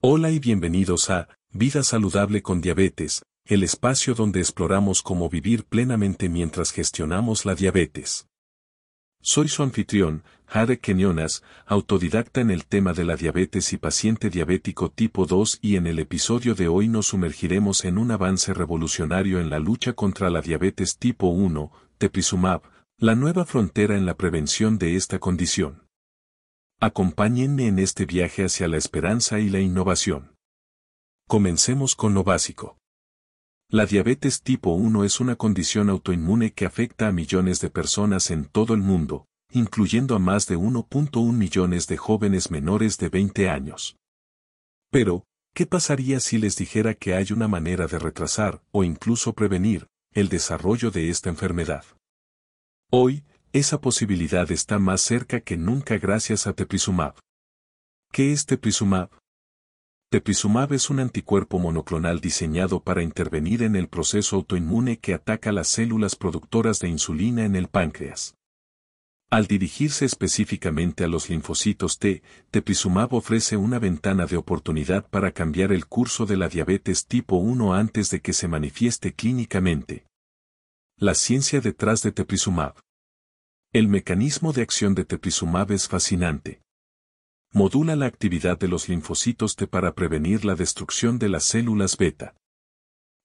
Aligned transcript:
Hola 0.00 0.30
y 0.30 0.38
bienvenidos 0.38 1.10
a 1.10 1.28
Vida 1.50 1.82
Saludable 1.82 2.40
con 2.40 2.60
Diabetes, 2.60 3.24
el 3.44 3.64
espacio 3.64 4.14
donde 4.14 4.38
exploramos 4.38 5.02
cómo 5.02 5.28
vivir 5.28 5.64
plenamente 5.64 6.28
mientras 6.28 6.70
gestionamos 6.70 7.44
la 7.44 7.56
diabetes. 7.56 8.28
Soy 9.20 9.48
su 9.48 9.64
anfitrión, 9.64 10.22
Jade 10.46 10.78
Kenyonas, 10.78 11.42
autodidacta 11.66 12.40
en 12.40 12.52
el 12.52 12.66
tema 12.66 12.92
de 12.92 13.02
la 13.02 13.16
diabetes 13.16 13.72
y 13.72 13.76
paciente 13.76 14.30
diabético 14.30 14.88
tipo 14.88 15.26
2 15.26 15.58
y 15.62 15.74
en 15.74 15.88
el 15.88 15.98
episodio 15.98 16.54
de 16.54 16.68
hoy 16.68 16.86
nos 16.86 17.08
sumergiremos 17.08 17.84
en 17.84 17.98
un 17.98 18.12
avance 18.12 18.54
revolucionario 18.54 19.40
en 19.40 19.50
la 19.50 19.58
lucha 19.58 19.94
contra 19.94 20.30
la 20.30 20.42
diabetes 20.42 20.96
tipo 20.98 21.26
1, 21.26 21.72
Teprizumab, 21.98 22.62
la 22.98 23.16
nueva 23.16 23.44
frontera 23.44 23.96
en 23.96 24.06
la 24.06 24.16
prevención 24.16 24.78
de 24.78 24.94
esta 24.94 25.18
condición. 25.18 25.87
Acompáñenme 26.80 27.66
en 27.66 27.80
este 27.80 28.06
viaje 28.06 28.44
hacia 28.44 28.68
la 28.68 28.76
esperanza 28.76 29.40
y 29.40 29.50
la 29.50 29.58
innovación. 29.58 30.36
Comencemos 31.26 31.96
con 31.96 32.14
lo 32.14 32.22
básico. 32.22 32.78
La 33.68 33.84
diabetes 33.84 34.42
tipo 34.42 34.70
1 34.74 35.02
es 35.02 35.18
una 35.18 35.34
condición 35.34 35.90
autoinmune 35.90 36.52
que 36.52 36.66
afecta 36.66 37.08
a 37.08 37.12
millones 37.12 37.60
de 37.60 37.68
personas 37.68 38.30
en 38.30 38.44
todo 38.44 38.74
el 38.74 38.80
mundo, 38.80 39.26
incluyendo 39.50 40.14
a 40.14 40.20
más 40.20 40.46
de 40.46 40.56
1.1 40.56 41.32
millones 41.32 41.88
de 41.88 41.96
jóvenes 41.96 42.52
menores 42.52 42.96
de 42.98 43.08
20 43.08 43.48
años. 43.48 43.96
Pero, 44.92 45.24
¿qué 45.54 45.66
pasaría 45.66 46.20
si 46.20 46.38
les 46.38 46.54
dijera 46.54 46.94
que 46.94 47.14
hay 47.14 47.32
una 47.32 47.48
manera 47.48 47.88
de 47.88 47.98
retrasar 47.98 48.62
o 48.70 48.84
incluso 48.84 49.32
prevenir 49.32 49.88
el 50.12 50.28
desarrollo 50.28 50.92
de 50.92 51.10
esta 51.10 51.28
enfermedad? 51.28 51.84
Hoy, 52.88 53.24
esa 53.52 53.80
posibilidad 53.80 54.50
está 54.52 54.78
más 54.78 55.00
cerca 55.00 55.40
que 55.40 55.56
nunca 55.56 55.98
gracias 55.98 56.46
a 56.46 56.52
Teprizumab. 56.52 57.14
¿Qué 58.12 58.32
es 58.32 58.46
Teprizumab? 58.46 59.10
Teprizumab 60.10 60.72
es 60.72 60.88
un 60.88 61.00
anticuerpo 61.00 61.58
monoclonal 61.58 62.20
diseñado 62.20 62.80
para 62.80 63.02
intervenir 63.02 63.62
en 63.62 63.76
el 63.76 63.88
proceso 63.88 64.36
autoinmune 64.36 64.98
que 64.98 65.12
ataca 65.12 65.52
las 65.52 65.68
células 65.68 66.16
productoras 66.16 66.78
de 66.80 66.88
insulina 66.88 67.44
en 67.44 67.56
el 67.56 67.68
páncreas. 67.68 68.34
Al 69.30 69.46
dirigirse 69.46 70.06
específicamente 70.06 71.04
a 71.04 71.08
los 71.08 71.28
linfocitos 71.28 71.98
T, 71.98 72.22
Teprizumab 72.50 73.12
ofrece 73.12 73.58
una 73.58 73.78
ventana 73.78 74.24
de 74.24 74.38
oportunidad 74.38 75.06
para 75.06 75.32
cambiar 75.32 75.72
el 75.72 75.86
curso 75.86 76.24
de 76.24 76.38
la 76.38 76.48
diabetes 76.48 77.06
tipo 77.06 77.36
1 77.36 77.74
antes 77.74 78.08
de 78.08 78.20
que 78.20 78.32
se 78.32 78.48
manifieste 78.48 79.12
clínicamente. 79.12 80.06
La 80.96 81.14
ciencia 81.14 81.60
detrás 81.60 82.02
de 82.02 82.12
Teprizumab. 82.12 82.74
El 83.70 83.88
mecanismo 83.88 84.54
de 84.54 84.62
acción 84.62 84.94
de 84.94 85.04
teprizumab 85.04 85.72
es 85.72 85.88
fascinante. 85.88 86.62
Modula 87.52 87.96
la 87.96 88.06
actividad 88.06 88.58
de 88.58 88.66
los 88.66 88.88
linfocitos 88.88 89.56
T 89.56 89.66
para 89.66 89.94
prevenir 89.94 90.46
la 90.46 90.54
destrucción 90.54 91.18
de 91.18 91.28
las 91.28 91.44
células 91.44 91.98
beta. 91.98 92.34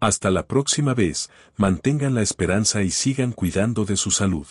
Hasta 0.01 0.31
la 0.31 0.47
próxima 0.47 0.95
vez, 0.95 1.31
mantengan 1.57 2.15
la 2.15 2.23
esperanza 2.23 2.83
y 2.83 2.91
sigan 2.91 3.33
cuidando 3.33 3.85
de 3.85 3.97
su 3.97 4.11
salud. 4.11 4.47